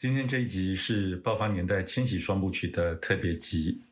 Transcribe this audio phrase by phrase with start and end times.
[0.00, 3.82] 今天这一集是爆发年代千禧双部曲的特别集。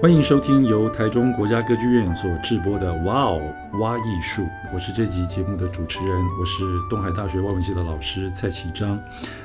[0.00, 3.38] 欢迎收听由台中国家歌剧院所制播的《哇哦
[3.78, 4.40] 哇艺术》，
[4.72, 8.98] 我是这集节目的主持人，我是东海大学外文系的老师蔡启章。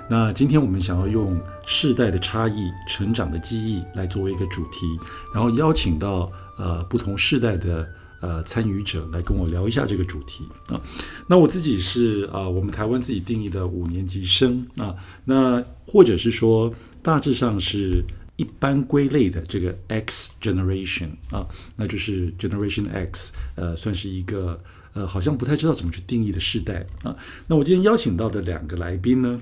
[0.09, 4.87] 那今天我们想要用世代的差异、成长的记忆来作为一个主题，
[5.33, 7.85] 然后邀请到呃不同世代的。
[8.19, 10.81] 呃，参与者来跟我聊一下这个主题啊。
[11.27, 14.95] 那我自己是啊、我们台湾自己定义的五年级生啊。
[15.25, 18.03] 那或者是说，大致上是
[18.35, 24.59] 一般归类的这个 X generation 啊，那就是 Generation X，呃，算是一个
[24.93, 27.15] 呃，好像不太知道怎么去定义的世代啊。
[27.47, 29.39] 那我今天邀请到的两个来宾呢，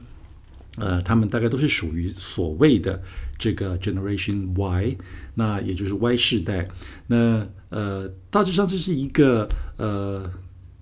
[0.77, 3.01] 呃，他们大概都是属于所谓的
[3.37, 4.97] 这个 Generation Y，
[5.33, 6.67] 那也就是 Y 世代。
[7.07, 9.47] 那呃，大致上这是一个
[9.77, 10.29] 呃，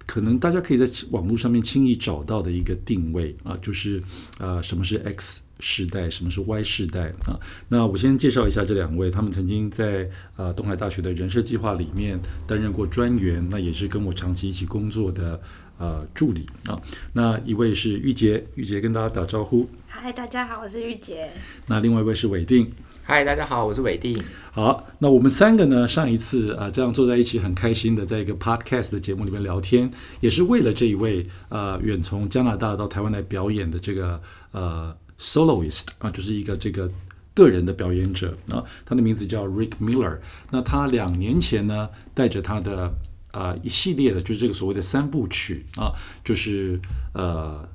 [0.05, 4.02] 可能大家可以在网络上面轻易找到的一个定位啊，就是
[4.39, 7.39] 呃，什么是 X 世代，什么是 Y 世代啊？
[7.70, 15.41] 那我先介绍一下这两位，他们曾经在呃东海大学的人设计划里面担任过专员，那也是跟我长期一起工作的
[15.77, 16.79] 呃助理啊。
[17.13, 19.68] 那一位是玉洁，玉洁跟大家打招呼。
[19.87, 21.31] 嗨，大家好，我是玉洁。
[21.68, 22.70] 那另外一位是伟定。
[23.05, 24.18] 嗨，大家好，我是伟定。
[24.54, 36.90] 好，那我们三个呢，上一次啊，这样坐在一起，很开心的，在一个 podcast 的节目里面聊天，也是为了这一位啊，远从加拿大到台湾来表演的这个呃 soloist 啊，就是一个这个
[37.34, 40.20] 个人的表演者啊，他的名字叫 Rick Miller。
[40.49, 42.90] 那他两年前呢，带着他的
[43.31, 45.91] 啊一系列的，就是这个所谓的三部曲啊，
[46.24, 46.79] 就是
[47.13, 47.68] 呃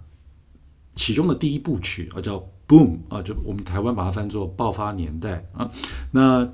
[0.94, 2.42] 其中的第一部曲啊，叫。
[2.68, 5.70] Boom 啊，就我们台湾把它翻作“爆发年代”啊。
[6.10, 6.46] 那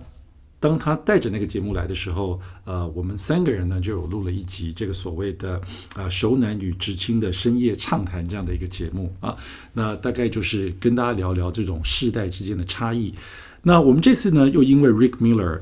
[0.61, 5.61] 当他带着那个节目来的时候，呃，我们三个人呢就有录了一集这个所谓的
[5.97, 9.37] 啊“熟男与知青的深夜畅谈”这样的一个节目啊。
[9.73, 13.13] 那大概就是跟大家聊聊这种世代之间的差异。
[13.61, 15.61] 那我们这次呢，又因为 Rick Miller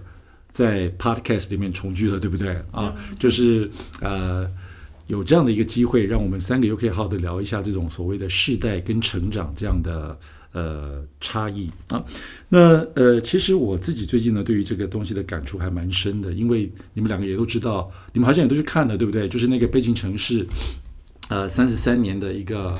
[0.51, 2.95] 在 Podcast 里面重聚了，对不对啊？
[3.19, 3.71] 就是
[4.03, 4.49] 呃。
[5.13, 10.19] 有这样的一个机会，让我们三个又可以好好的聊一下这种所谓的世代跟成长这样的
[10.53, 12.03] 呃差异啊。
[12.49, 19.29] 那呃，其实我自己最近呢，对于这个东西的感触还蛮深的，因为你们两个也都知道，你们好像也都去看了，对不对？
[19.29, 20.47] 就是那个《北京城市》
[21.29, 22.75] 呃三十三年的一个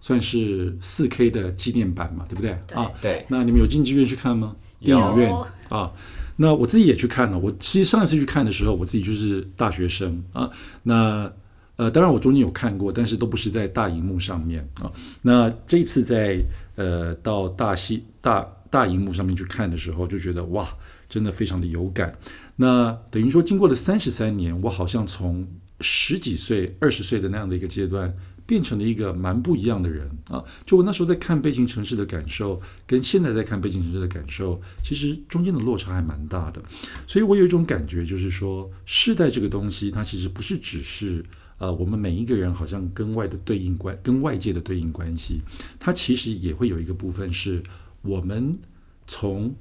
[0.00, 2.50] 算是四 K 的纪念版嘛，对不对？
[2.74, 3.24] 啊，对。
[3.28, 4.56] 那你们有进剧院去看吗？
[4.80, 5.32] 电影院
[5.68, 5.92] 啊。
[6.36, 7.38] 那我自己也去看了。
[7.38, 10.50] 我其实上一次去看的时候，我自己就是大学生啊。
[10.82, 11.32] 那
[11.76, 14.90] 呃，当然我中间有看过，但是都不是在大荧幕上面啊。
[15.20, 16.38] 那这次在
[16.74, 20.66] 呃到大戏大大荧幕上面去看的时候，就觉得哇，
[21.08, 22.16] 真的非常的有感。
[22.56, 25.46] 那等于说，经过了三十三年，我好像从
[25.82, 28.10] 十几岁、二十岁的那样的一个阶段，
[28.46, 30.42] 变成了一个蛮不一样的人啊。
[30.64, 36.62] 就我那时候在看《悲情城市》的感受，跟现在在看《悲情城市》的感受，其实中间的落差还蛮大的。
[37.06, 41.22] 所以我有一种感觉，就是说，世代这个东西，它其实不是只是。
[41.58, 45.40] 呃，我们每一个人好像跟外的对应关，跟外界的对应关系，
[45.80, 47.62] 它其实也会有一个部分是
[48.02, 48.58] 我们
[49.06, 49.54] 从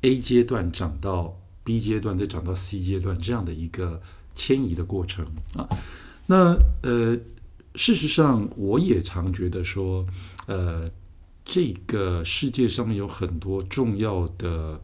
[0.00, 4.00] A 阶段长到 B 阶段，再长到 C 阶段这样的一个
[4.34, 5.24] 迁移的过程
[5.54, 5.68] 啊。
[6.26, 7.16] 那呃，
[7.74, 10.06] 事实上我也常觉得说，
[10.46, 10.90] 呃，
[11.44, 14.80] 这个世界上面有很多重要的。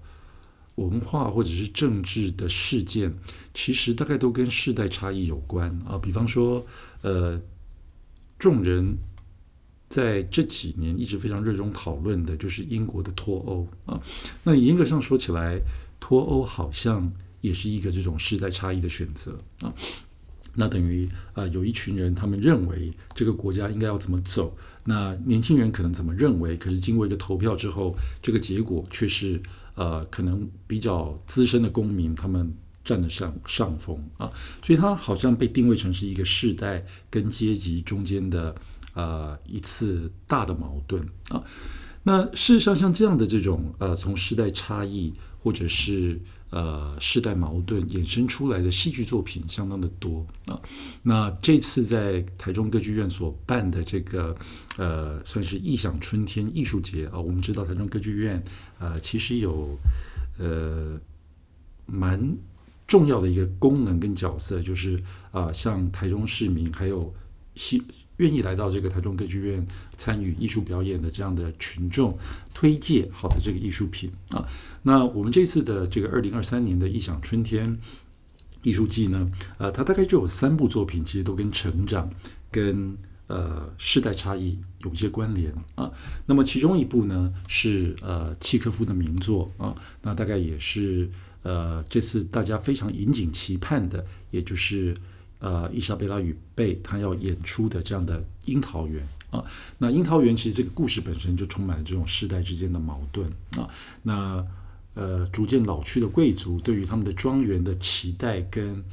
[0.77, 3.12] 文化或者是政治的事件，
[3.53, 5.99] 其实大概都跟世代差异有关啊。
[5.99, 6.65] 比方说，
[7.03, 7.38] 呃，
[8.38, 8.97] 众人
[9.91, 14.00] 在这几年一直非常热衷讨论的，就是英国的脱欧啊。
[14.44, 15.60] 那严格上说起来，
[16.00, 17.12] 脱欧好像
[17.43, 19.75] 也是一个这种世代差异的选择啊。
[20.54, 29.39] 那等于啊，有一群人他们认为这个国家应该要怎么走，那年轻人可能怎么认为，可是经过一个投票之后，这个结果却是。
[29.75, 34.31] 呃，可能比较资深的公民，他们占得上上风啊，
[34.62, 38.55] 所以他好像被定位成是一个世代跟阶级中间的
[38.94, 41.42] 呃一次大的矛盾啊。
[42.03, 46.21] 那事实上，像这样的这种呃，从时代差异或者是
[46.53, 50.54] 呃世代矛盾衍生出来的戏剧作品相当的多啊。
[51.03, 54.37] 那这次在台中歌剧院所办的这个
[54.77, 57.19] 呃，算是异想春天艺术节啊。
[57.19, 58.41] 我们知道台中歌剧院
[58.78, 59.77] 呃，其实有
[60.39, 60.97] 呃
[61.87, 62.37] 蛮
[62.87, 64.97] 重要的一个功能跟角色，就是
[65.33, 67.13] 啊、呃，像台中市民还有
[67.57, 67.83] 戏。
[68.22, 69.66] 愿意来到这个台中歌剧院
[69.98, 72.16] 参与艺术表演的这样的群众，
[72.54, 74.47] 推介好的这个艺术品啊。
[74.84, 77.77] 那我们这次的这个二零二三年的异想春天
[78.63, 79.28] 艺术季呢，
[79.59, 82.09] 呃，它大概就有三部作品，其实都跟成长、
[82.48, 82.97] 跟
[83.27, 85.91] 呃世代差异有一些关联啊。
[86.27, 91.09] 那么其中一部呢是呃契诃夫的名作啊，那大概也是
[91.42, 94.95] 呃这次大家非常引颈期盼的，也就是
[95.42, 99.06] 呃伊莎贝拉与贝他要演出的这样的《樱桃园》
[99.36, 99.44] 啊。
[99.78, 103.68] 那《樱桃园》其实这个故事本身就充满了这种世代之间的矛盾啊。
[104.03, 104.47] 那
[104.94, 108.84] 呃逐渐老去的贵族对于他们的庄园的期待跟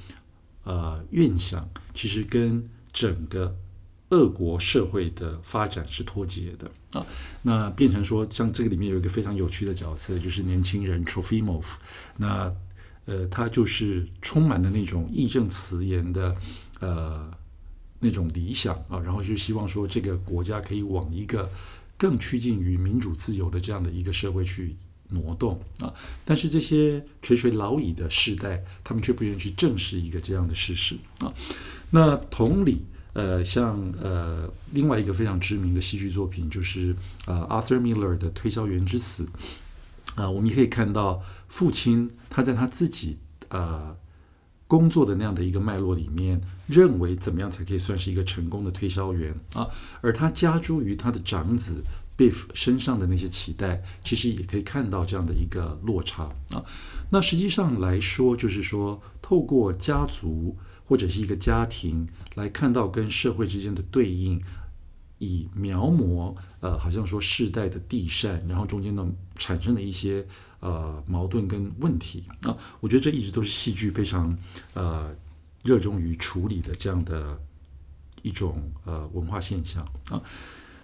[0.64, 3.56] 呃愿想，其实跟整个
[4.10, 7.06] 俄国社会的发展是脱节的啊，
[7.44, 11.64] 那变成说，像这个里面有一个非常有趣的角色，就是年轻人 Trofimov，
[12.18, 12.52] 那
[13.10, 16.36] 呃，他就是充满了那种义正辞严的
[16.80, 17.30] 呃
[18.00, 21.50] 那种理想啊，然后就希望说这个国家可以往一个
[21.98, 24.76] 更趋近于民主自由的这样的一个社会去
[25.10, 25.92] 挪动啊，
[26.24, 31.34] 但是这些垂垂老矣的世代，他们却不愿意去正视一个这样的事实啊，
[31.90, 32.84] 那同理。
[33.14, 36.96] 呃，像呃，另外一个非常知名的戏剧作品就是
[37.26, 39.26] 呃，Arthur Miller 的《推销员之死》
[40.16, 43.18] 啊，我们也可以看到父亲他在他自己
[43.50, 43.96] 呃
[44.68, 49.68] 工作的那样的一个脉络里面，认为怎么样才可以算是一个成功的推销员啊，
[50.02, 51.84] 而他加诸于他的长子
[52.18, 56.64] Biff 身上的那些期待，其实也可以看到这样的一个落差啊。
[57.10, 60.58] 那实际上来说，就是说透过家族。
[60.90, 64.42] 或者是一个家庭来看到跟社会之间的对应，
[65.20, 69.08] 以描摹呃，好像说世代的地善，然后中间呢
[69.38, 70.26] 产生的一些
[70.60, 74.36] 呃矛盾跟问题啊，我觉得这一直都是戏剧非常
[74.74, 75.16] 呃
[75.64, 77.38] 热衷于处理的这样的
[78.24, 80.22] 一种呃文化现象啊。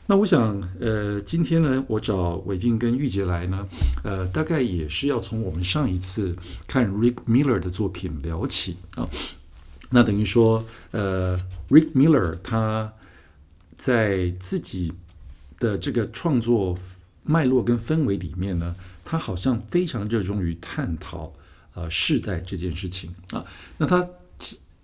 [0.07, 3.67] 那我想呃，今天呢，我找伟定跟玉洁来呢，
[4.03, 9.09] 呃，大概也是要从我们上一次看 Rick Miller 的作品聊起啊。
[9.89, 11.35] 那等于说，呃
[11.69, 12.93] ，Rick Miller 他
[13.77, 14.93] 在自己
[15.59, 16.77] 的这个创作
[17.23, 21.33] 脉络跟氛围里面呢，他好像非常热衷于探讨
[21.73, 23.45] 呃世代这件事情啊。
[23.77, 24.07] 那他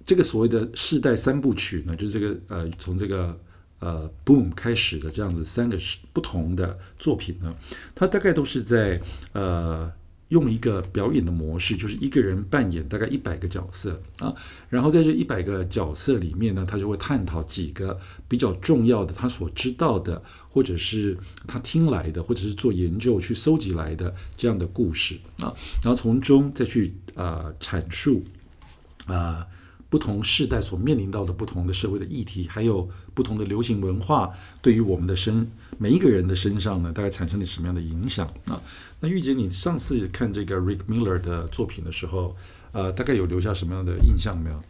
[0.06, 3.40] 这个所谓的世代三部曲呢，就是这个呃从这个
[3.80, 5.78] 呃 Boom 开始的这样子三个
[6.14, 7.56] 不同的作品呢，
[7.96, 9.02] 他大概都是在
[9.34, 9.92] 呃。
[10.31, 14.33] 用一个表演的模式，就是一个人扮演大概一百个角色啊，
[14.69, 18.00] 然后在这一百个角色里面呢，他就会探讨几个
[18.30, 28.24] 比较重要的他所知道的，或者是他听来的，或者是做研究去搜集来的这样的故事啊，然后从中再去、呃、阐述
[29.06, 29.16] 啊。
[29.16, 29.48] 呃
[29.92, 34.31] 不同世代所面临到的不同的社会的议题，还有不同的流行文化，
[34.62, 35.45] 对于我们的身
[35.78, 38.56] 每一个人的身上呢，大概产生了什么样的影响啊？
[39.01, 42.36] 那玉洁，你上次看这个 Rick Miller 的作品的时候，
[42.71, 44.63] 呃，大概有留下什么样的印象没有？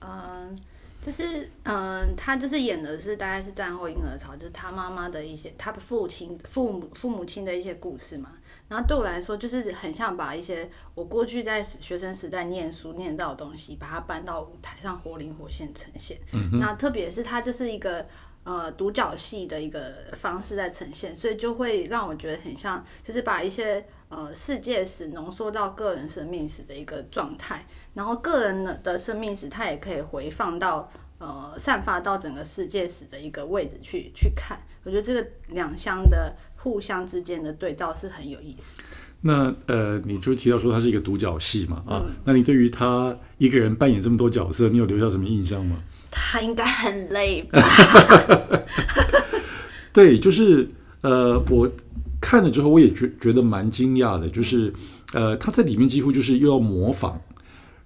[0.00, 0.56] 嗯，
[1.04, 8.30] 就是嗯，他就是演的是大概是战后婴儿潮，就是他妈妈的一些，他的父亲、父母、父母亲的一些故事嘛。
[8.68, 16.16] 然后对我来说，就是很像把一些我过去在学生时代念书念到的东西，把它搬到舞台上活灵活现呈现。
[16.32, 16.58] 嗯哼。
[16.58, 18.06] 那特别是他就是一个
[18.44, 27.66] 呃独角戏的一个方式在呈现，所以就会让我觉得很像，就是把一些呃世界史浓缩到个人生命史的一个状态。
[27.94, 34.58] 然后个人的的生命史，它也可以回放到呃散发到整个世界史的一个位置去去看。
[34.84, 36.34] 我觉得这个两相的。
[36.62, 38.80] 互相之间的对照是很有意思。
[39.22, 45.76] 那呃，你就提到说他是一个独角戏嘛，啊，那你对于他一个人扮演这么多角色，你有留下什么印象吗？
[46.12, 47.60] 他应该很累吧？
[49.92, 50.68] 对，就是
[51.00, 51.68] 呃，我
[52.20, 54.72] 看了之后，我也觉觉得蛮惊讶的，就是
[55.12, 57.20] 呃，他在里面几乎就是又要模仿。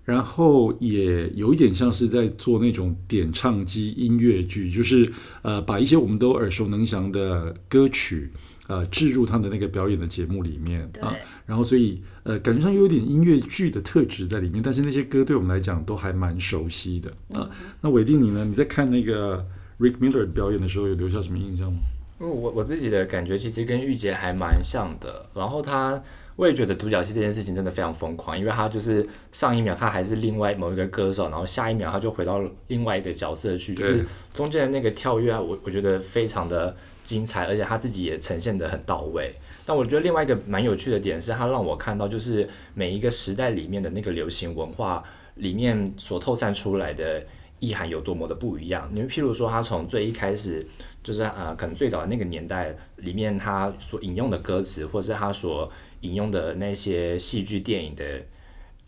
[0.05, 8.31] 然后也有一点像是在做那种点唱机音乐剧，就是呃把一些我们都耳熟能详的歌曲
[8.67, 11.15] 呃置入他的那个表演的节目里面啊，
[11.47, 17.51] 然后所以呃感觉上又有点音乐剧的特质在里面，但是那些歌对我们来讲都还蛮熟悉的啊。
[17.81, 18.45] 那韦定你呢？
[18.45, 19.47] 你在看那个
[19.79, 21.79] Rick Miller 表演的时候，有留下什么印象吗？
[22.19, 26.03] 我我自己的感觉其实跟玉洁还蛮像的，然后他。
[26.37, 39.35] 我也觉得独角戏这件事情真的非常疯狂，因为他就是上一秒他还是另外某一个歌手，然后下一秒他就回到另外一个角色去，就是中间的那个跳跃啊，我我觉得非常的精彩，而且他自己也呈现的很到位。
[39.65, 45.03] 但我觉得另外一个蛮有趣的点是，他让我看到就是每一个时代里面的那个流行文化
[45.37, 47.25] 里面所透散出来的
[47.59, 48.89] 意涵有多么的不一样。
[48.93, 50.65] 你们譬如说，他从最一开始
[51.03, 55.71] 就是呃，可能最早的那个年代里面他所引用的歌词，或是他所
[56.07, 58.05] 引用的那些戏剧电影的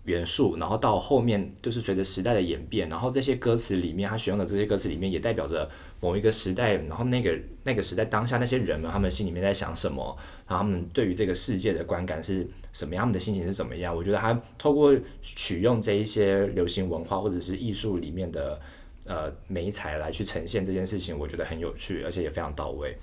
[0.04, 5.68] 元素，然后到后面就是随着时代的演变，然后这些歌词里面，他选用的这些歌词里面也代表着
[6.00, 13.94] 某一个时代，然后那个那个时代当下那些人们，他们心里面在想什么，然后他们对于这个世界的观感是什么样，的心情是怎么样？
[13.94, 18.58] 我觉得他透过取用这一些流行文化或者是艺术里面的
[19.06, 22.96] 呃美彩来去呈现这件事情，我觉得很有趣，而且也非常到位。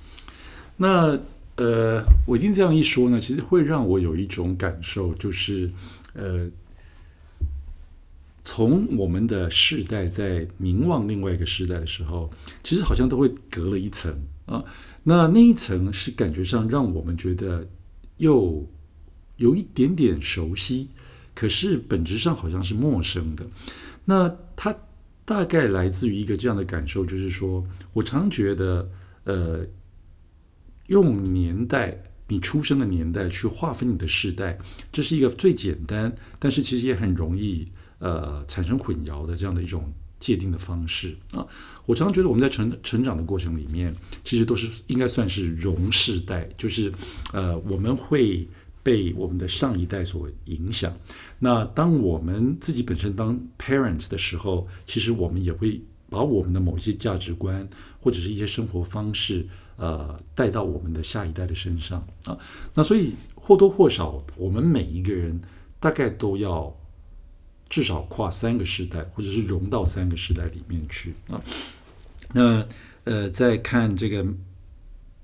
[0.77, 1.17] 那
[1.57, 5.69] 呃，我一定这样一说呢，其实会让我有一种感受，就是
[6.13, 6.49] 呃。
[8.47, 12.29] 从我们的世代在凝望另外一个世代的时候，
[12.63, 14.63] 其实好像都会隔了一层啊。
[15.01, 17.67] 那那一层是感觉上让我们觉得
[18.17, 18.63] 又
[19.37, 20.89] 有一点点熟悉，
[21.33, 23.43] 可是本质上好像是陌生的。
[24.05, 24.77] 那它
[25.25, 28.87] 大概来自于一个这样的感受，就是说我常觉得，
[29.23, 29.65] 呃，
[30.87, 34.57] 用年代，你出生的年代去划分你的世代，
[34.91, 37.65] 这是一个最简单，但是其实也很容易。
[37.99, 41.47] 呃，产生混淆的这样的一种界定的方式啊，
[41.85, 46.91] 我常常觉得我们在成成长的过程里面，其实都是应该算是融世代，就是
[47.31, 48.45] 呃，我们会
[48.83, 50.93] 被我们的上一代所影响。
[51.39, 57.67] 那当我们自己本身当 parents 的时候，其实我们也会把我们的某些价值观
[58.01, 62.37] 或者是一些生活方式，呃，带到我们的下一代的身上啊。
[62.73, 65.39] 那所以或多或少，我们每一个人
[65.79, 66.75] 大概都要。
[67.67, 71.41] 至少跨三个时代，或者是融到三个时代里面去啊。
[72.31, 72.65] 那
[73.05, 74.23] 呃，在看这个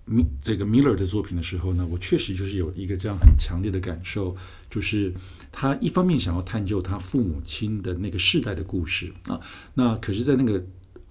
[0.05, 4.35] 米这个 Miller 的作品的时候呢，我确实就是有一个这样很强烈的感受，
[4.71, 5.13] 就是
[5.51, 9.39] 他一方面想要探究他父母亲的那个世代的故事啊，
[9.75, 10.61] 那可是，在那个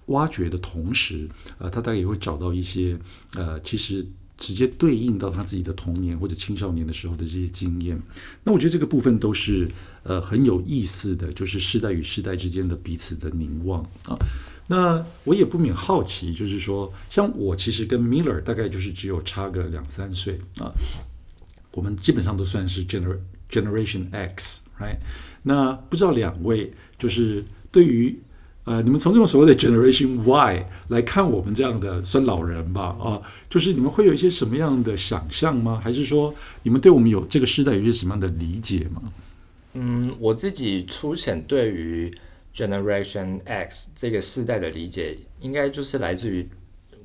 [0.07, 2.97] 挖掘的同时，呃，他大概也会找到一些
[3.35, 4.05] 呃，其实。
[4.37, 8.01] 直接对应到他自己的童年或者青少年的时候的这些经验，
[8.43, 9.69] 那我觉得这个部分都是
[10.01, 14.17] 呃很有意思的，就是世代与世代之间的彼此的凝望啊。
[14.65, 20.73] 那我也不免好奇，就是说，像我其实跟 Miller 大概就是只有差个两三岁啊，
[21.73, 24.97] 我们基本上都算是 gener Generation X，right？
[25.43, 28.19] 那不知道两位就是对于。
[28.71, 35.81] 呃，你们从这种所谓的 Generation Y 来看我们这样的算老人吧，啊，就是你们会有一些什么样的想象吗？
[35.83, 39.01] 还是说你们对我们有这个时代有一些什么样的理解吗？
[39.73, 42.09] 嗯，我自己粗浅对于
[42.55, 46.47] Generation X 这个世代的理解，应该就是来自于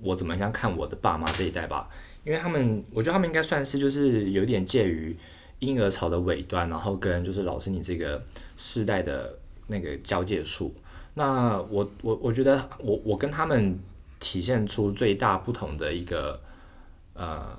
[0.01, 1.89] 我怎么样看我的爸妈这一代吧，
[2.23, 5.17] 因为他们，我觉得他们应该算是就是有点介于
[5.59, 8.25] 婴儿潮的尾端，然后跟就是老师你这个
[8.57, 10.73] 世代的那个交界处。
[11.19, 13.79] 那我我我觉得我我跟他们
[14.21, 16.39] 体现出最大不同的一个
[17.15, 17.57] 呃，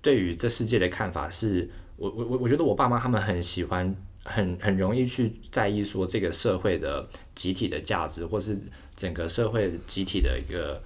[0.00, 8.56] 对于这世界的看法是，我我我我觉得我爸妈他们很喜欢很很容易去在意说这个社会的集体的价值，或是
[8.94, 10.80] 整个社会集体的一个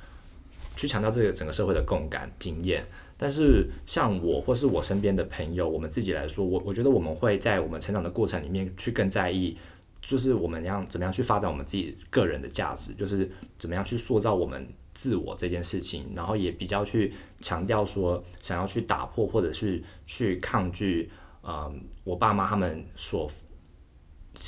[0.76, 2.82] 去强调这个整个社会的共感经验。
[3.18, 9.58] 但是像我或是我身边的朋友，我们自己来说，我我觉得我们会在我们成长的过程里面去更在意。
[10.02, 21.10] 就是我们要怎么样去发展我们自己个人的价值，就是怎么样去塑造我们自我这件事情，然后也比较去强调说，想要去打破或者是去抗拒，
[21.42, 21.72] 呃，
[22.04, 23.30] 我爸妈他们所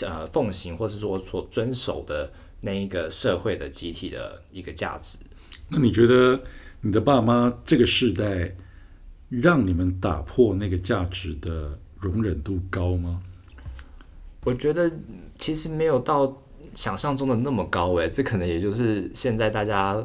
[0.02, 5.18] 呃奉行或是说所遵守的那一个社会的集体的一个价值。
[5.68, 6.40] 那你觉得
[6.80, 8.54] 你的爸妈这个世代
[9.28, 13.22] 让你们打破那个价值的容忍度高吗？
[14.44, 14.90] 我觉得
[15.38, 16.42] 其实没有到
[16.74, 20.04] 想象中的那么高诶，这可能也就是现在大家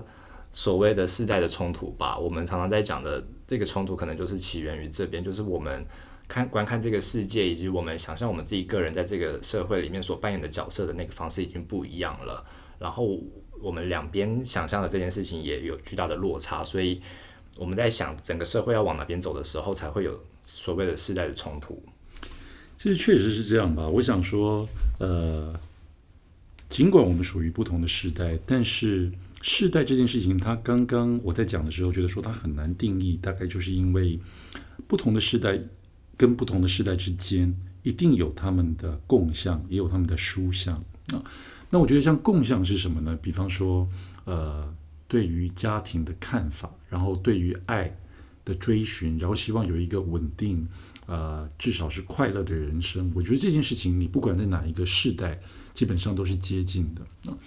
[0.51, 2.17] 所谓的世代的冲突吧。
[2.17, 5.83] 我们常常在讲的这个冲突，可能就是起源于这边，就是我们
[6.27, 12.45] 看观看这个世界，以及我们想象我们自己个人在这个社会里面所扮演的角色的那个方式已经不一样了。
[12.77, 13.17] 然后
[13.59, 17.01] 我们两边想象的这件事情也有巨大的落差，所以
[17.57, 21.81] 我们在想整个社会要往哪边走的时候，才会有所谓的世代的冲突。
[22.77, 23.87] 其实确实是这样吧。
[23.87, 24.67] 我想说，
[24.99, 25.59] 呃，
[26.69, 33.17] 尽管我们属于不同的世代，但是世代这件事情，它刚刚我在讲的时候，觉得说它很难定义。
[33.19, 34.19] 大概就是因为
[34.87, 35.59] 不同的世代
[36.15, 40.75] 跟不同的世代之间，一定有他们的共相，也有他们的殊相
[41.07, 41.23] 啊。
[41.71, 43.17] 那我觉得像共相是什么呢？
[43.21, 43.89] 比方说，
[44.25, 44.71] 呃，
[45.07, 47.97] 对于家庭的看法，然后对于爱
[48.45, 50.67] 的追寻，然后希望有一个稳定。
[51.07, 53.11] 呃，至少是快乐的人生。
[53.15, 55.39] 我觉得这件事情，你不管在哪一个世代，
[55.73, 57.37] 基本上都是接近的啊。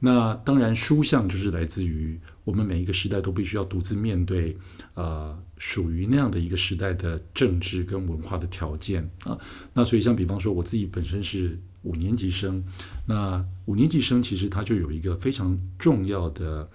[0.00, 4.54] 那当然，书像就是来自于我们每一个时代都必须要独自面对，
[4.92, 9.38] 呃，属于那样的一个时代的政治跟文化的条件啊。
[9.72, 12.62] 那所以，像比方说，我自己本身是五年级生，
[13.06, 16.68] 那五年级生其实他就有一个非常重要的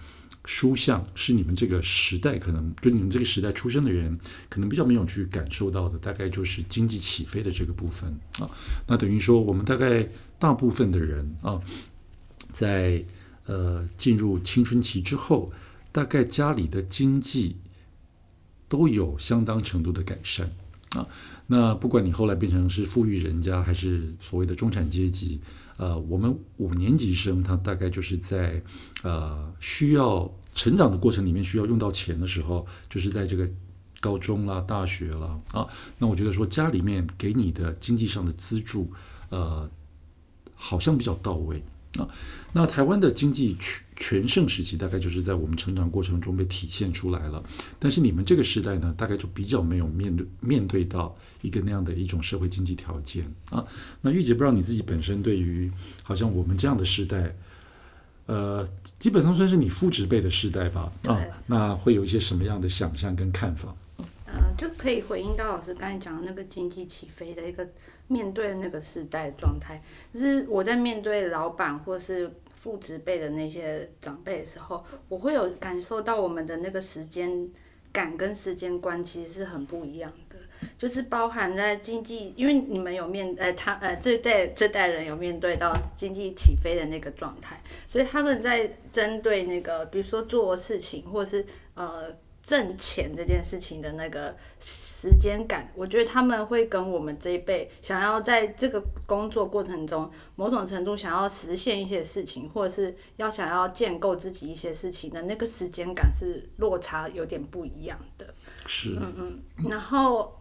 [0.50, 4.18] 书向是你们这个时代可能就你们这个时代出生的人
[4.50, 8.50] 可能比较没有去感受到的，大概就是经济起飞的这个部分啊。
[8.88, 11.62] 那等于说，我们大概大部分的人啊，
[12.52, 13.06] 在
[13.46, 15.48] 呃进入青春期之后，
[15.92, 17.56] 大概家里的经济
[18.68, 20.52] 都有相当程度的改善
[20.96, 21.08] 啊。
[21.46, 25.40] 那不管你后来变成是富裕人家，还是所谓的中产阶级。
[25.80, 28.62] 呃，我们五年级生他大概就是在
[29.02, 33.50] 呃需要成长的过程里面需要用到钱的时候，就是在这个
[34.02, 35.66] 高中啦、大学啦啊。
[35.98, 38.92] 那我觉得说家里面给你的经济上的资助，
[39.30, 39.70] 呃，
[40.54, 41.64] 好像比较到位。
[41.98, 42.08] 啊，
[42.54, 47.44] 那台湾的经济全全盛时期，大概就是在我们成长过程中被体现出来了。
[47.80, 53.66] 但是你们这个时代呢，大概就比较没有面对面对到一个那样的一种社会经济条件啊。
[54.02, 55.72] 那玉姐，不知道你自己本身对于
[56.04, 57.36] 好像我们这样的时代，
[58.28, 58.68] 呃，
[59.00, 60.92] 基本上算是你父执辈的时代吧？
[61.08, 63.76] 啊，那会有一些什么样的想象跟看法？
[64.60, 67.66] 就可以回应到老师刚才讲的那个经济起飞的一个
[68.08, 69.82] 面对那个时代状态，
[70.14, 77.48] 就是我在面对老板或是父执辈的那些长辈的时候，我会有感受到我们的那个时间
[77.94, 80.36] 感跟时间观其实是很不一样的，
[80.78, 92.14] 就是包含在经济，因为你们有面，呃，他呃这代这代人有面对到经济起飞的那个状态，所以他们在针对那个比如说做事情或是呃。
[92.50, 108.26] 挣钱这件事情的那个时间感，我觉得他们会跟我们这一辈想要在这个工作过程中，某种程度想要实现一些事情，或者是要想要建构自己一些事情的那个时间感是落差有点不一样的。
[108.66, 109.70] 是，嗯嗯。
[109.70, 110.36] 然后，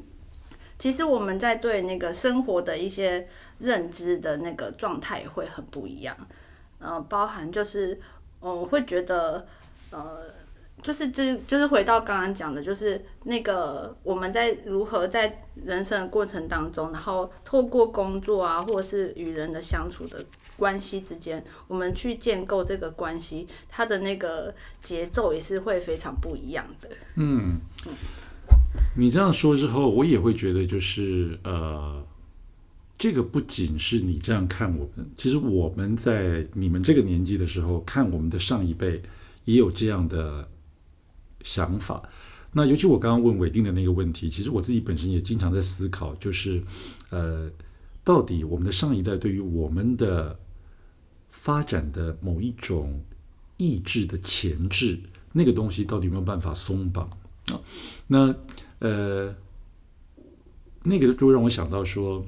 [0.80, 3.28] 其实我们在对那个生活的一些
[3.58, 6.16] 认知的那个状态也会很不一样。
[6.78, 8.00] 呃，包含就是，
[8.40, 9.46] 嗯，我会觉得，
[9.90, 10.34] 呃。
[10.82, 20.24] 就是这，就是回到刚刚讲的，就是那个我们在如何在人生的过程当中，然后透过工作啊，或者是与人的相处的
[20.56, 26.88] 关系之间，我们去建构这个关系，它的那个节奏也是会非常不一样的。
[27.16, 27.58] 嗯，
[28.96, 32.00] 你这样说之后，我也会觉得，就是呃，
[32.96, 39.02] 这个不仅是你这样看我们，其实我们在你们这个年纪的时候，看我们的上一辈
[39.46, 40.46] 也有这样的。
[41.46, 42.02] 想法，
[42.50, 46.60] 那尤其我刚刚问韦定的那个问题，其实我自己本身也经常在思考，就是，
[47.10, 47.48] 呃，
[48.02, 50.36] 到底我们的上一代对于我们的
[51.28, 53.00] 发展的某一种
[53.58, 54.98] 意志的前置，
[55.32, 57.08] 那个东西到底有没有办法松绑
[57.52, 57.60] 啊？
[58.08, 58.34] 那
[58.80, 59.32] 呃，
[60.82, 62.26] 那个就让我想到说。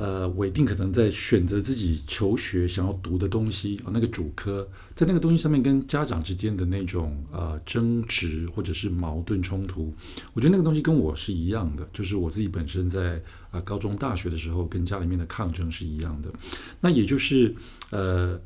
[0.00, 9.92] 呃，韦定可能在选择自己求学想要读的东西啊，那个主科，在那个东西上面跟家长之间的那种呃争执或者是矛盾冲突，
[10.32, 16.32] 我觉得那个东西跟我是一样的，就是我自己本身在啊、高中大学的时候跟家里面的抗争是一样的。
[16.80, 17.54] 那也就是
[17.90, 18.40] 呃，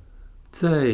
[0.51, 0.93] 在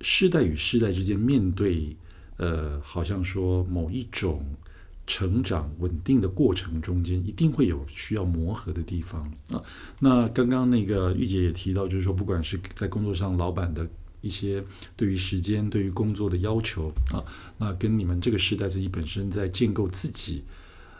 [0.00, 1.96] 世代与世代之间面对
[2.36, 4.46] 呃，好像说某一种。
[5.14, 9.60] 成长稳定的过程中间，一定会有需要磨合的地方啊。
[10.00, 13.86] 那刚刚那个玉姐也提到，就是说，不管是在工作上，老板的
[14.22, 14.64] 一些
[14.96, 17.22] 对于时间、对于工作的要求啊，
[17.58, 20.44] 那跟你们这个时代自己本身在建构自己，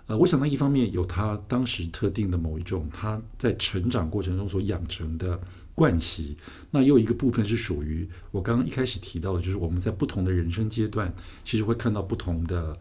[0.09, 5.40] 呃，我想到一方面有他当时特定的某一种他在成长过程中所养成的
[5.75, 6.37] 惯习，
[6.70, 11.11] 那又一个部分是属于我刚刚一开始提到的，就是我们在不同的人生阶段，
[11.46, 12.79] 其实会看到不同的。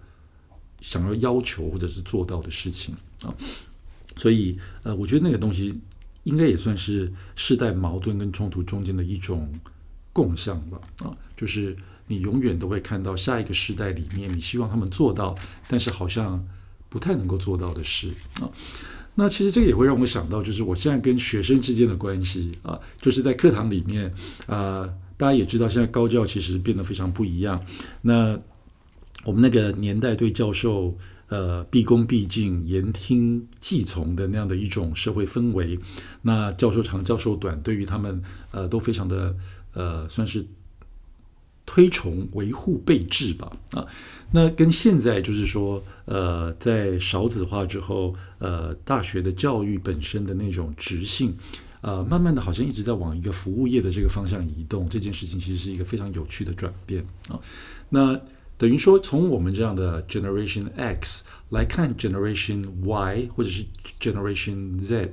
[0.81, 3.33] 想要要求或者是做到的事情啊，
[4.17, 5.79] 所以呃，我觉得那个东西
[6.23, 9.49] 应该也算是世代矛盾跟冲突中间的一种
[10.11, 11.75] 共相吧啊，就是
[12.07, 15.33] 你永远都会看到下一个世代里面，你希望他们做到，
[15.69, 16.45] 但是好像
[16.89, 18.49] 不太能够做到的事啊。
[19.15, 24.13] 那其实这个也会让我想到，就是我现在跟学生之间的关系啊，就是在课堂里面
[24.47, 27.61] 啊，大家也知道，现在高教其实变得非常不一样。
[28.01, 28.39] 那
[29.23, 35.77] 我们那个年代对教授呃毕恭毕敬、言听计从的那样的一种社会氛围，
[36.21, 39.35] 那教授长教授短，对于他们呃都非常的
[39.73, 40.45] 呃算是
[41.65, 43.85] 推崇、维护、备至吧啊。
[44.31, 51.35] 那跟现在就是说呃在少子化之后，呃大学的教育本身的那种质性，
[51.81, 54.89] 呃慢慢的好像一直在往一个服务业的这个方向移动。
[54.89, 57.39] 这件事情其实是一个非常有趣的转变啊。
[57.89, 58.19] 那
[58.61, 63.65] 等于说，从我们这样的 Generation X 来看 Generation Y 或者是
[63.99, 65.11] Generation Z，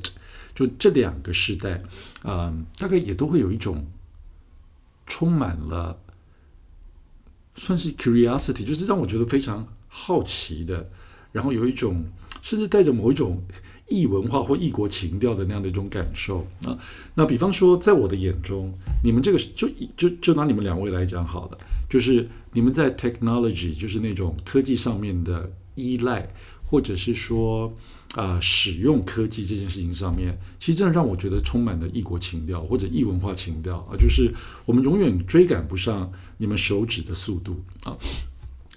[0.54, 1.76] 就这两个时代，
[2.20, 3.86] 啊、呃，大概也都会有一种
[5.06, 5.98] 充满了
[7.54, 10.90] 算是 curiosity，就是让我觉得非常好奇的，
[11.32, 12.04] 然后有一种
[12.42, 13.42] 甚至带着某一种
[13.88, 16.78] 异文化或异国情调的那样的一种感受啊。
[17.14, 18.72] 那比方说，在我的眼中，
[19.02, 26.28] 你们这个就就就拿你们两位来讲好了，就是你们在 technology，就是那种科技上面的依赖，
[26.64, 27.72] 或者是说。
[28.14, 34.32] 啊、呃，使用科技这件事情上面，其实真的让我觉得充满了异国情调或者异文化情调啊，就是
[34.64, 37.94] 我们永远追赶不上你们手指的速度啊。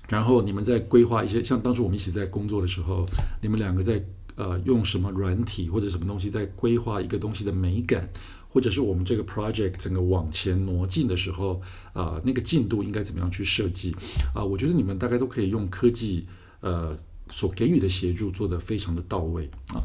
[0.10, 3.06] 然后你们在规划一些，像当初我们一起在工作的时候，
[3.42, 4.04] 你们两个在
[4.36, 8.10] 呃用什么软体或者什么东西在规划一个东西的美感，
[8.50, 11.62] 或者是我们这个 project 整个往前挪进的时候
[11.94, 13.96] 啊、那个进度应该怎么样去设计
[14.34, 14.44] 啊？
[14.44, 16.26] 我觉得你们大概都可以用科技
[16.62, 16.98] 呃。
[17.34, 19.80] 所给予的协助做得非常的到位啊，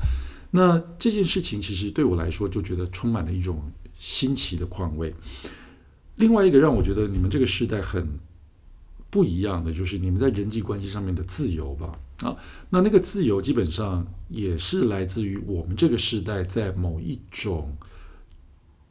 [0.50, 3.62] 那这件事情其实对我来说就觉得充满了一种
[3.96, 5.14] 新奇的况味。
[6.16, 8.18] 另外一个让我觉得你们这个时代很
[9.10, 12.36] 不一样的，就是你们在人际关系上面的自由吧啊，
[12.70, 17.76] 那那个自由基本上也是来自于我们这个时代在某一种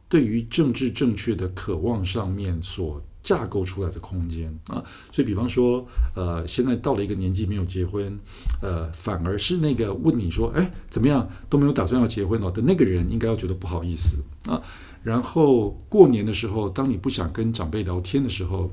[0.08, 3.02] 对于政治正确的渴望上面所。
[3.26, 5.84] 架构出来的空间啊，所以比方说，
[6.16, 8.16] 呃，现在到了一个年纪没有结婚，
[8.62, 14.62] 呃，反而是那个问你说，哎，怎么样都没有打算要结婚了的那个人，应该要觉得不好意思啊。
[15.02, 18.72] 然后过年的时候，当你不想跟长辈聊天的时候，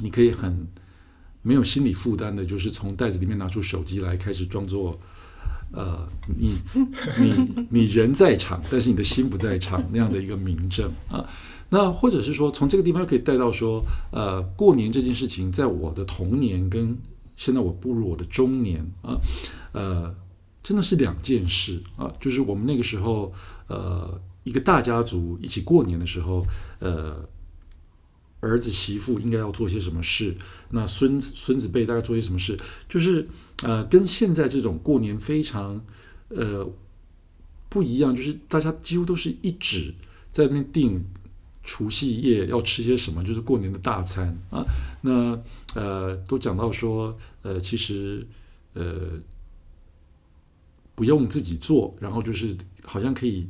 [0.00, 0.68] 你可以很
[1.42, 4.98] 没有心理负担的，就是从袋子里面拿出手机来，开始装作，
[5.72, 6.54] 呃，你
[7.18, 11.28] 你你人在场，但是你的心不在场那样的一个明证啊。
[11.68, 16.96] 那或者是说，从这个地方可以带到说，呃，过年这件事情，在我的童年跟
[17.34, 19.16] 现在我步入我的中年啊，
[19.72, 20.14] 呃，
[20.62, 22.12] 真的是两件事啊。
[22.20, 23.32] 就是我们那个时候，
[23.68, 26.44] 呃，一个大家族一起过年的时候，
[26.78, 27.26] 呃，
[28.42, 30.36] 儿子媳妇应该要做些什么事，
[30.72, 32.54] 那孙子孙子辈大概做些什么事，
[32.86, 33.26] 就是
[33.62, 35.82] 呃，跟现在这种过年非常
[36.28, 36.70] 呃
[37.70, 39.94] 不一样，就是大家几乎都是一纸
[40.30, 41.02] 在那边定。
[41.64, 43.22] 除夕夜要吃些什么？
[43.22, 44.64] 就是过年的大餐啊。
[45.02, 45.40] 那
[45.76, 48.26] 呃，都讲到说，呃，其实
[48.72, 49.12] 呃，
[50.96, 53.46] 不用自己做，然后就是好像可以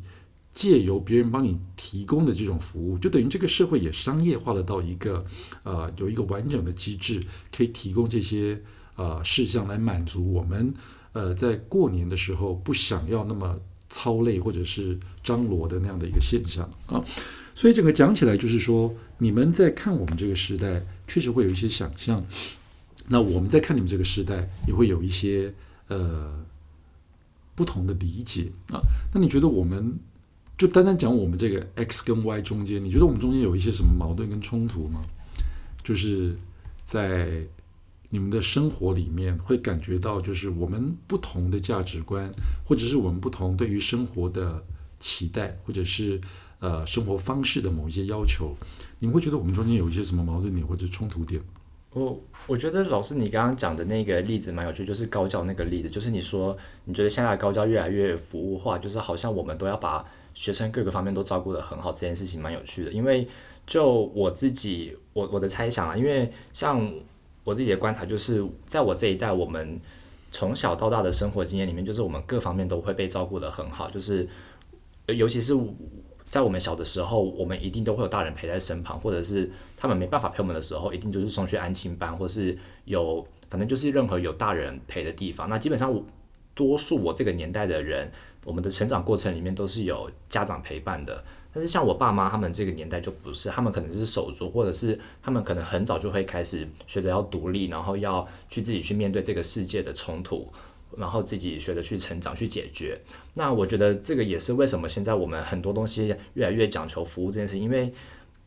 [0.53, 5.25] 借由别人帮你提供的这种服务，就等于这个社会也商业化了到一个
[5.65, 8.63] 呃，有一个完整的机制，可以提供这些
[8.97, 10.73] 呃事项来满足我们
[11.13, 17.03] 呃在过年的时候不想要那么操累或者是张罗的那样的一个现象啊。
[17.55, 22.25] 所以整个讲起来，就是说，你们在看我们这个时代，确实会有一些想象。
[23.09, 25.53] 那我们在看你们这个时代，也会有一些
[25.89, 26.43] 呃
[27.55, 28.81] 不同的理解啊。
[29.13, 29.99] 那你觉得我们
[30.63, 35.01] 就单单讲我们这个 X 跟 Y 中间，你觉得我们中间有一些什么矛盾跟冲突吗？
[35.83, 36.37] 就是
[36.85, 37.29] 在
[38.11, 42.31] 你们的生活里面，会感觉到就是我们不同的价值观，
[42.65, 44.63] 或者是我们不同对于生活的
[45.01, 46.21] 期待，或者是。
[46.63, 48.57] 呃，生活方式的某一些要求，
[49.01, 51.43] 你们会觉得我们中间有一些什么矛盾点或者冲突点？
[51.91, 62.93] 我我觉得老师你刚刚讲的那个例子蛮有趣，就是高教那个例子，就是你说你觉得现在高教越来越服务化，就是好像我们都要把学生各个方面都照顾得很好，这件事情蛮有趣的。
[62.93, 63.27] 因为
[63.67, 66.93] 就我自己，我我的猜想啊，因为像
[67.45, 69.81] 我自己的观察，就是在我这一代，我们
[70.31, 74.29] 从小到大的生活经验里面，就是我们各方面都会被照顾得很好，就是
[75.07, 75.57] 尤其是。
[76.33, 85.47] 在我们小的时候，我们一定都会有大人陪在身旁，或者是他们没办法陪我们的时候，一定就是送去安亲班，或是有反正就是任何有大人陪的地方。
[85.51, 86.03] 那基本上我，
[86.55, 88.11] 多数我这个年代的人，
[88.45, 91.23] 我们的成长过程里面都是有家长陪伴的。
[91.53, 100.51] 但是像我爸妈他们这个年代就不是，他们可能是手足，或者是他们可能很早就会开始学着要独立，然后要去自己去面对这个世界的冲突。
[100.95, 103.01] 然后自己学着去成长，去解决。
[103.33, 107.91] 那我觉得这个也是为什么现在我们很多东西越来越讲求服务这件事，因为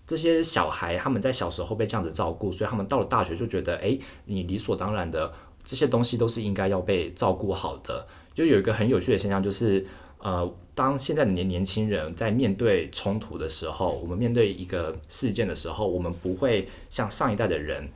[0.06, 8.06] 这些小孩他们在小时候被这样子照顾，所以他们到了大学就觉得，哎，你理所当然的这些东西都是应该要被照顾好的。
[8.36, 9.84] 就有一个很有趣的现象，就是
[10.20, 17.90] 呃，当现在的年年轻人在面对冲突的时候，我们面对一个事件的时候，我们不会像上一代的人。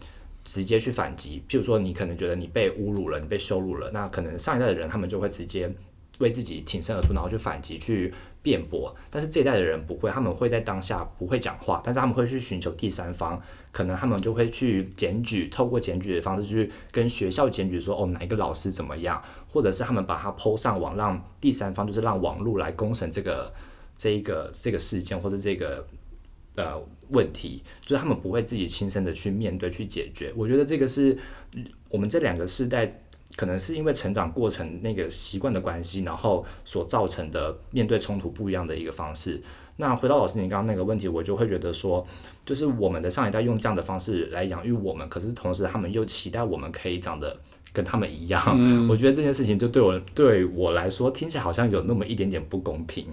[0.46, 5.72] 直接去反击，譬如说你可能觉得你被侮辱了，你被羞辱了，那可能上一代的人他们就会直接
[6.18, 8.96] 为自己挺身而出，然后去反击、去辩驳。
[9.10, 23.54] 但是这一代的人不会，他们会在当下不会讲话，但是他们会去寻求第三方，可能他们就会去检举，透过检举的方式去跟学校检举说，哦，哪一个老师怎么样，或者是他们把它抛上网，让第三方就是让网络来公审这个
[23.98, 25.86] 这一个这个事件或者这个
[26.56, 30.34] 呃问题，就是他们不会自己亲身的去面对、去解决。
[30.36, 31.18] 我觉得这个是
[31.90, 33.02] 我们这两个世代
[33.36, 39.42] 可能是因为成长过程那个习惯的关系，然后所造成的面对冲突不一样的一个方式。
[39.78, 42.06] 那回到老师你刚刚那个问题，我就会觉得说，
[42.46, 47.40] 就是我们的上一代用这样的方式来养育我们，可是同时他们又期待我们可以长得
[47.72, 48.88] 跟他们一样。
[48.90, 53.06] 我觉得这件事情就对我对我来说听起来好像有那么一点点不公平。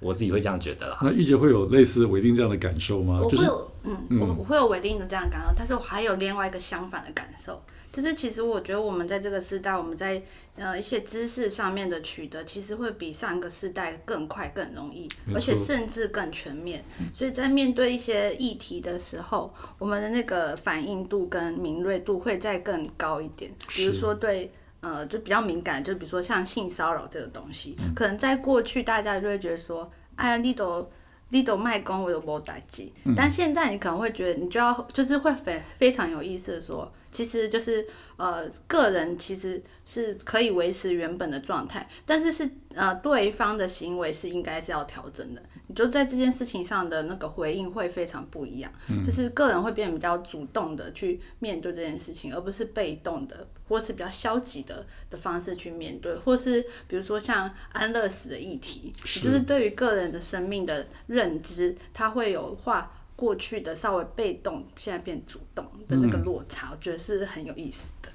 [0.00, 0.98] 我自己会这样觉得啦。
[1.02, 3.20] 那玉姐会有类似韦丁这样的感受吗？
[3.22, 3.50] 我会有，就是、
[3.84, 7.60] 嗯，嗯我我会有韦丁的这样的感受，但是我还有另外一个相反的感受，
[7.92, 10.22] 就是其实我觉得我们在这个时代，我们在
[10.56, 16.84] 呃一些知识上面的取得，其实会比上一个世代更快、更容易，而且甚至更全面。
[17.12, 23.50] 所以在面对一些议题的时候，我们的那个反应度跟敏锐度会再更高一点。
[23.68, 24.52] 比如说对。
[24.80, 30.88] 呃，就比较敏感，就比如说像性骚扰这个东西，嗯、可能在过去大家就会觉得说，哎呀，你都
[31.30, 32.90] 你都卖公，我都没代志。
[33.16, 45.42] 但现在你可能会觉得，你就要就是会非非常有意思的说，其实就是呃，个人其实是可以维持原本的状态，但是是呃，对方的行为是应该是要调整的。
[45.66, 68.08] 你就在这件事情上的那个回应会非常不一样，嗯、就是个人会变得比较主动的去面对这件事情，而不是被动的，或是比较消极的的方式去面对，或是比如说像安乐死的议题，是就是对于个人的生命的认知，它会有化过去的稍微被动，现在变主动的那个落差，嗯、我觉得是很有意思的。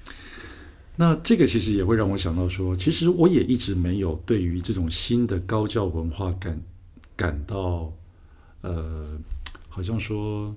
[0.96, 6.60] 那这个其实也会让我想到说，其实我也一直没有对于这种新的高教文化感。
[7.16, 7.92] 感到，
[8.62, 9.16] 呃，
[9.68, 10.52] 好像说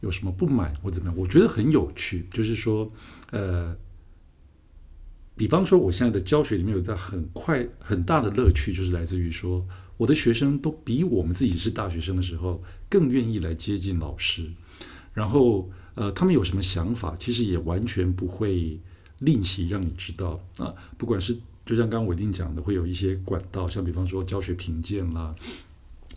[0.00, 1.16] 有什么不满或怎么样？
[1.16, 2.86] 我觉得很有趣，就是说，
[3.30, 3.74] 呃，
[5.34, 14.50] 比方说，我现在的教学里面有一个很快很大的乐趣，就是来自于说，我的学生都比我们自己是大学生的时候更愿意来接近老师，
[15.14, 18.78] 然后，呃，他们有什么想法，其实也完全不会
[19.18, 21.36] 吝惜让你知道啊，不管是。
[21.66, 25.34] 就像刚刚韦定讲的，会有一些管道，像比方说教学评鉴啦，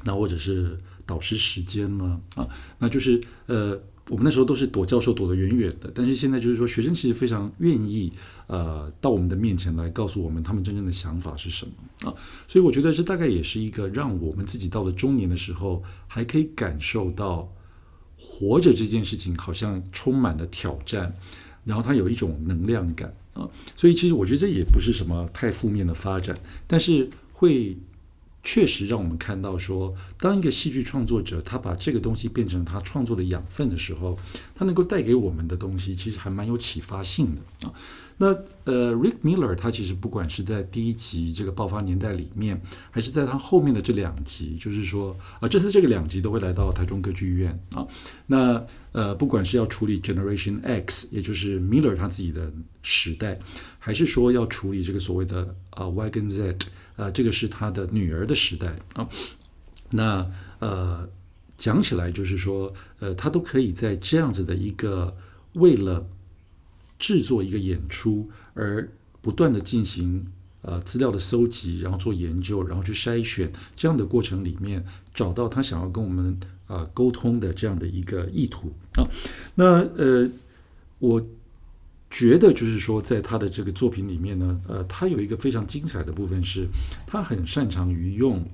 [0.04, 8.12] 那或者是导师时间啦，啊，那就是呃，我们那时候都是躲教授躲得远远的，但是现在就是说，学生其实非常愿意
[8.48, 12.14] 呃到我们的面前来告诉我们他们真正的想法是什么啊，
[12.48, 17.48] 所以我觉得这大概也是一个让我们自己到了中年的时候还可以感受到
[18.18, 21.16] 活着这件事情好像充满了挑战，
[21.64, 23.48] 然后它有一种能量感啊。
[23.76, 27.78] 所以其实我觉得这也不是什么太负面的发展，但是会
[28.42, 34.18] 确实让我们看到说，当一个戏剧创作者他把这个东西变成他创作的养分的时候，
[34.56, 37.74] 他能够带给我们的东西其实还蛮有启发性的啊。
[38.22, 38.28] 那
[38.66, 47.88] 呃，Rick Miller 他其实不管是在第一集这个爆发年代里面，还是在他后面的这两集，就是说啊，这次这个两集都会来到台中歌剧院啊。
[48.28, 53.38] 那呃，不管是要处理 Generation X，也就是 Miller 他自己的时代，
[53.78, 56.58] 还是说要处理这个所谓的啊 Y 跟 Z，
[57.00, 59.08] 啊，这个是他的女儿的时代啊。
[59.92, 61.10] 那呃，
[61.58, 65.16] 讲起来就是说，呃，他都可以在这样子的一个
[65.54, 66.06] 为了。
[67.02, 68.90] 制作一个演出，而
[69.22, 70.28] 不断的进行
[70.64, 79.08] 呃资料的搜集，然后做研究，然后去筛选这样的过程里面，找到他想要跟我们啊、呃、沟通的这样的一个意图啊。
[79.56, 80.30] 那呃，
[80.98, 81.26] 我
[82.10, 86.68] 觉得就是说，在他的这个作品里面呢，呃，他有一个非常精彩的部分是，
[87.06, 88.46] 他很擅长于用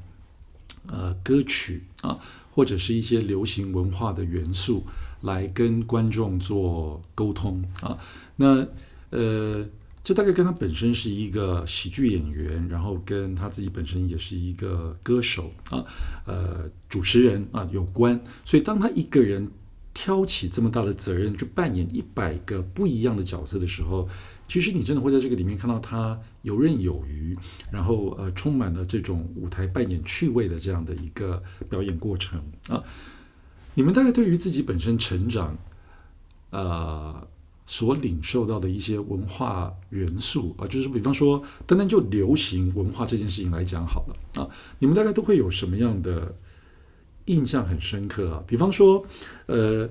[0.88, 2.20] 呃歌曲啊，
[2.52, 4.84] 或者是一些流行文化的元素。
[5.22, 7.98] 来跟观众做沟通啊，
[8.36, 8.68] 那
[9.10, 9.66] 呃，
[10.04, 15.84] 这大概跟他本身是一个喜剧演员，然后跟他自己本身也是一个歌手啊，
[16.28, 18.22] 呃，主持人啊有关。
[18.44, 19.50] 所以当他一个人
[19.96, 24.08] 挑起这么大的责任，去扮演一百个不一样的角色的时候，
[24.48, 27.36] 其实你真的会在这个里面看到他游刃有余，
[27.72, 32.84] 然后呃，充满了这种舞台扮演趣味的这样的一个表演过程啊。
[33.74, 35.58] 你们大概对于自己本身成长，
[36.50, 37.28] 呃，
[37.66, 46.36] 所领受到的一些文化元素啊，就是比方说，单单就流行文化这件事情来讲好了啊，你们大概都会有什么样的
[47.26, 48.44] 印象很深刻啊？
[48.48, 49.06] 比方说，
[49.48, 49.90] 呃，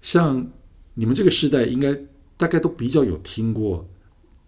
[0.00, 0.46] 像
[0.94, 1.96] 你们这个时代，应该
[2.36, 3.88] 大概都比较有听过。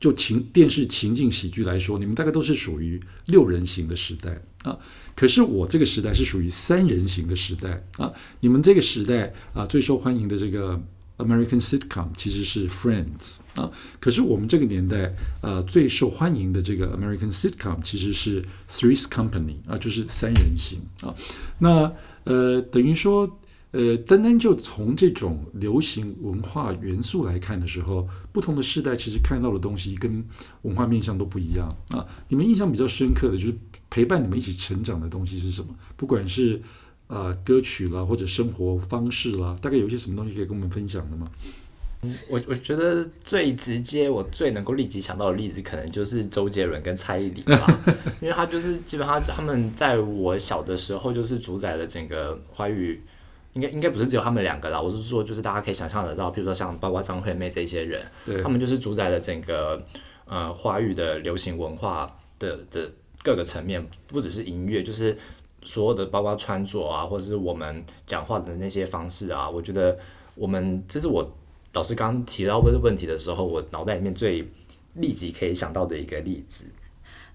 [0.00, 4.76] 就情电视情境喜剧来说，你们大概都是属于六人行的时代啊。
[5.14, 8.12] 可是我这个时代是属于三人行的时代啊。
[8.40, 10.78] 你们这个时代啊，最受欢迎的这个
[11.16, 13.70] American sitcom 其实是 Friends 啊。
[13.98, 21.14] 可是我们这个年代啊，最受欢迎的这个 American sitcom 其实是 Three's Company 啊，就是三人行啊。
[21.60, 21.90] 那
[22.24, 23.38] 呃，等于说
[23.72, 30.24] 呃，单单就从这种流行文化元素来看的时候，不同的世代其实看到的东西跟
[30.62, 32.06] 文化面向都不一样啊。
[32.28, 33.54] 你们印象比较深刻的就是
[33.90, 35.74] 陪伴你们一起成长的东西是什么？
[35.96, 36.62] 不管是
[37.08, 41.28] 呃歌曲啦，或者生活方式啦，大概有一些什么东西可以跟我们分享的吗？
[42.28, 47.80] 我我觉得最直接，我最能够立即想到的例子，可能就是周杰伦跟蔡依林吧，
[48.20, 53.02] 因为他就是基本上他们在我小的时候就是主宰了整个华语。
[53.54, 58.04] 应该应该不是只有他们两个啦，我是说，就是大家可以想象得到，比如说像包括张惠妹这些人，
[58.42, 59.80] 他们就是主宰了整个
[60.26, 62.04] 呃华语的流行文化
[62.40, 62.90] 的的
[63.22, 65.16] 各个层面，不只是音乐，就是
[65.62, 69.96] 所有的包括穿着啊，或者是我们讲话的那些方式啊，我觉得
[70.34, 71.32] 我们这是我
[71.74, 74.48] 老师刚刚提到这个问题的时候，我脑袋里面最
[74.94, 76.64] 立即可以想到的一个例子。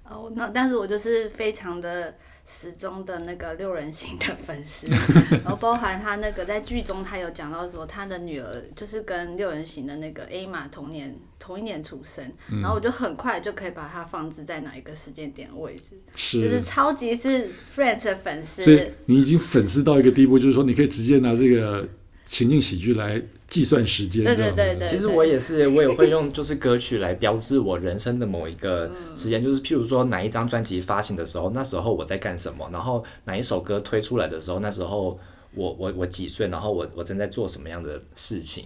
[0.06, 2.16] 哦，那但是我就是非常的。
[2.52, 4.88] 始终的那个六人行的粉丝，
[5.44, 21.88] 然后包含他那个在剧中，他有讲到说他的女儿就是跟六人行的那个 A 玛同年同一年出生，然后我就很快就可以把它放置在哪一个时间点位置，是就是超级是 Friends 的粉丝，所以你已经粉丝到一个地步，就是说你可以直接拿这个
[22.26, 23.22] 情景喜剧来。
[23.50, 24.88] 计算时间，对对对对。
[24.88, 35.20] 其实我也是，我也会用就是歌曲来标志我人生的某一个时间，就是譬如说哪一张专辑发行的时候，那时候我在干什么，然后哪一首歌推出来的时候，那时候
[35.56, 38.66] 我我我几岁，然后我我正在做什么样的事情。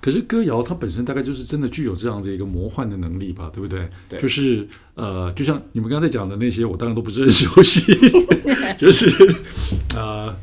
[0.00, 3.88] 可是歌谣它本身大概就是真的具有这样子一个魔幻的能力吧，对不对？
[4.08, 4.18] 对。
[4.20, 7.82] 就是呃，就像你们刚才讲的那些，我当然都不是很熟悉，
[8.76, 9.08] 就是
[9.96, 10.36] 呃。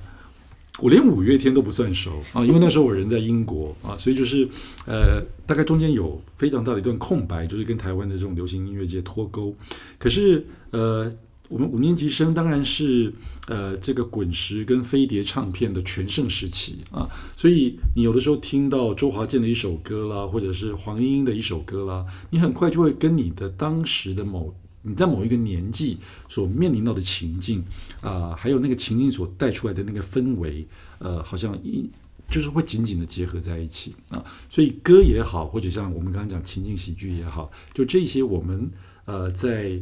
[0.79, 4.47] 我连五月天都不算熟啊，因为那时候我人在英国啊，所以就是
[4.87, 9.55] 呃，大概中间有非常大的一段空白，就是跟台湾的这种流行音乐界脱钩。
[9.99, 11.11] 可是呃，
[11.47, 13.13] 我们五年级生当然是
[13.47, 24.53] 呃这个滚石跟飞碟唱片的全盛时期啊，所以你有的时候听到周华健的一首歌啦，或者是黄莺莺的一首歌啦，你很快就会跟你的当时的某。
[24.85, 27.63] 你在某一个年纪所面临到的情境
[28.01, 30.67] 啊、还有那个情境所带出来的那个氛围，
[30.99, 31.89] 呃，好像一
[32.29, 34.23] 就是会紧紧的结合在一起啊。
[34.49, 38.69] 所以歌也好，或者像我们刚刚讲情境喜剧也好，就这些我们
[39.05, 39.79] 呃在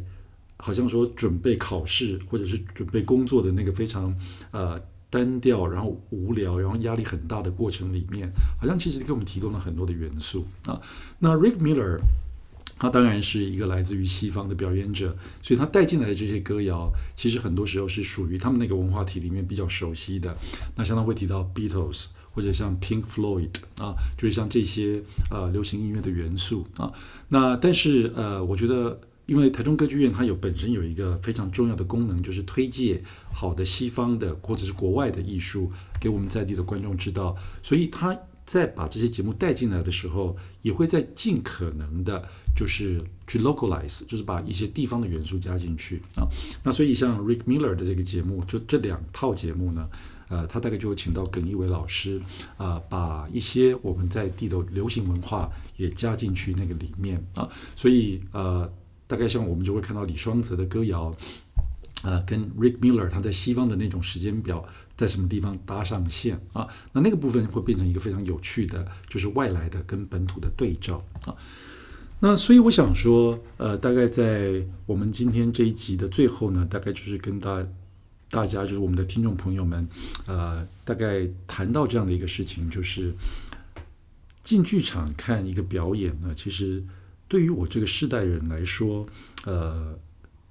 [0.58, 4.16] 好像说准备考试或者是准备工作的那个非常
[4.52, 10.80] 呃单调，然后无聊，然后压力很大的过程里面，好像其实给我们提供了很多的元素啊。
[11.18, 12.00] 那 Rick Miller。
[12.82, 20.36] 他当然是一个来自于西方的表演者，所以他带进来的这些歌谣，其实很多时候是属于他们那个文化体里面比较熟悉的。
[20.76, 26.92] 那相当会提到 Beatles 或者像 Pink Floyd 啊，就是像这些呃流行音乐的元素啊。
[27.30, 33.00] 那但是呃，我觉得因为台中歌剧院它有本身有一个非常重要的功能，就是推介
[33.32, 38.18] 好的西方的或者是国外的艺术给我们在地的观众知道，所以他。
[38.46, 46.28] 在把这些节目带进来的时候，也会在尽可能的，就是去 localize，就是把一些地方的元素加进去啊。
[46.64, 49.88] 那所以像 Rick Miller 的这个节目，就这两套节目呢，
[50.28, 52.20] 呃，他大概就会请到耿一伟老师
[52.58, 57.48] 啊、呃，把一些我们在地的流行文化也加进去那个里面啊。
[57.76, 58.70] 所以呃，
[59.08, 61.16] 大概像我们就会看到李双泽的歌谣，
[62.04, 64.68] 呃，跟 Rick Miller 他在西方的那种时间表。
[65.02, 66.68] 在什么地方搭上线啊？
[66.94, 71.36] 那那个部分会变成一个非常有趣的，就是外来的跟本土的对照啊。
[72.20, 77.66] 那所以我想说，呃，大概在我们今天这一集的最后呢，大概就是跟大
[78.30, 79.88] 大家，就是我们的听众朋友们，
[80.28, 83.12] 呃，大概谈到这样的一个事情，就是
[84.44, 86.84] 进剧场看一个表演呢，其实
[87.28, 89.08] 对于我这个世代人来说，
[89.46, 89.98] 呃。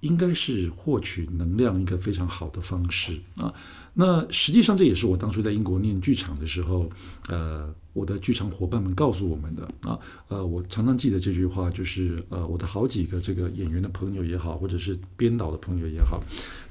[0.00, 3.54] 应该是获取能量一个非常好的方式啊。
[3.92, 6.88] 那实际上这也是我当初在英国念剧场的时候，
[7.28, 9.98] 呃，我的剧场伙伴们告诉我们的啊。
[10.28, 16.22] 呃，我常常记得这句话，就是呃，我的好几个这个演员的朋友也好，或者是编导的朋友也好，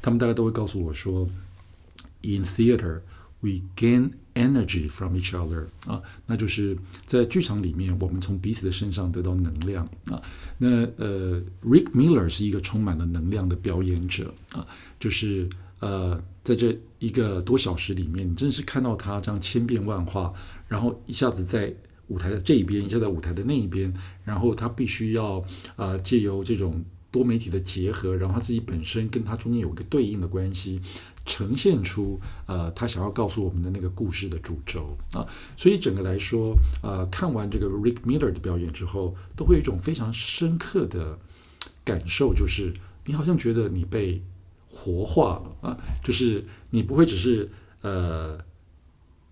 [0.01, 1.27] 他们大家都会告诉我说
[2.21, 3.01] ，In theater
[3.41, 10.21] we gain energy from each other 啊，那就是在剧场里面，我们从彼此的身上得到能量啊。
[10.57, 14.65] 那呃，Rick Miller 是一个充满了能量的表演者啊，
[14.97, 15.47] 就是
[15.79, 20.33] 呃，在这一个多小时里面，你真是看到他这样千变万化，
[20.67, 21.73] 然后一下子在
[22.07, 25.43] 舞台的这一边，一下子在舞台的那一边，然后他必须要
[25.75, 30.81] 呃借由这种多媒体的结合，然后他自己本身跟他中间有一个对应的关系。
[31.29, 34.97] 呈现出呃，他想要告诉我们的那个故事的主轴。
[35.13, 35.23] 啊，
[35.55, 41.19] 所以整个来说，呃，看完这个 Rick Miller 的表演之后，都会有一种非常深刻的
[41.85, 42.73] 感受，就是
[43.05, 44.19] 你好像觉得你被
[44.71, 45.69] 活化了。
[45.69, 47.47] 啊，就是你不会只是
[47.81, 48.39] 呃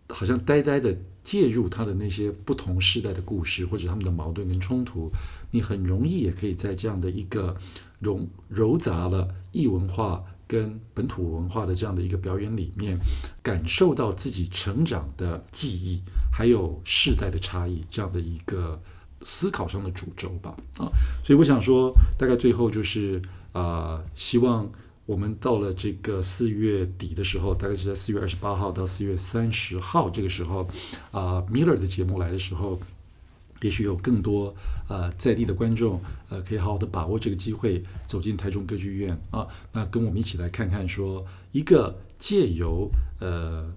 [0.09, 5.11] 好像呆呆的介入他的那些不同时代的故事，或者他们的矛盾跟冲突，
[5.49, 7.57] 你很容易也可以在这样的一个
[7.99, 12.97] 融糅杂了异文化跟本土文化的这样的一个表演里面，
[13.43, 18.81] 感受到自己成长的记忆，还有世代的差异这样的一个
[19.23, 20.55] 思考上的主轴吧。
[20.77, 20.87] 啊，
[21.23, 23.21] 所以我想说，大概最后就是
[23.51, 24.67] 啊、呃，希望。
[25.07, 30.63] 我们到了这个四月底的时候，大概是在四月二十八号到四月三十号这个时候，
[31.11, 32.77] 啊、呃，Miller 的节目来的时候，
[33.61, 34.55] 也许有更多
[34.87, 35.99] 呃在地的观众
[36.29, 42.89] 呃可以好好的把握这个机会走进台中歌剧院啊，那跟我们一起来看看说一个借由
[43.19, 43.73] 呃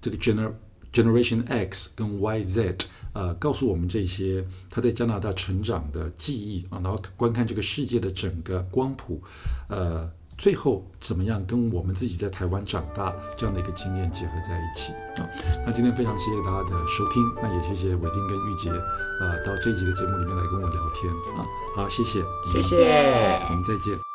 [0.00, 0.52] 这个 gener
[0.92, 2.80] Generation X 跟 YZ
[3.12, 9.22] 呃告诉我们这些他在加拿大成长的记忆啊，然后观看这个世界的整个光谱
[9.68, 10.10] 呃。
[10.38, 15.28] 最后怎么样跟我们自己在台湾长大这样的一个经验结合在一起啊？
[15.66, 21.44] 那今天非常谢谢大家的收听，那也谢谢伟丁跟玉洁，呃，到这一集的节目里面来跟我聊天啊。
[21.74, 22.22] 好，谢谢，
[22.52, 22.76] 谢谢，
[23.50, 24.07] 我们再见。